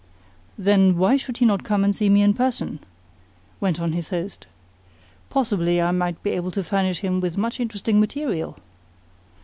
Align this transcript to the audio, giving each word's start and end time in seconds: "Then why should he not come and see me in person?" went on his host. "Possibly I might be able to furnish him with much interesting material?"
"Then 0.57 0.97
why 0.97 1.15
should 1.15 1.37
he 1.37 1.45
not 1.45 1.63
come 1.63 1.83
and 1.83 1.93
see 1.95 2.09
me 2.09 2.23
in 2.23 2.33
person?" 2.33 2.79
went 3.59 3.79
on 3.79 3.91
his 3.91 4.09
host. 4.09 4.47
"Possibly 5.29 5.79
I 5.79 5.91
might 5.91 6.23
be 6.23 6.31
able 6.31 6.49
to 6.53 6.63
furnish 6.63 7.01
him 7.01 7.19
with 7.21 7.37
much 7.37 7.59
interesting 7.59 7.99
material?" 7.99 8.57